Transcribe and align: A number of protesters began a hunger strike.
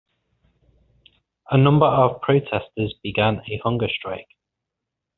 A 1.51 1.57
number 1.59 1.85
of 1.85 2.21
protesters 2.21 2.95
began 3.03 3.39
a 3.47 3.57
hunger 3.63 3.87
strike. 3.87 4.29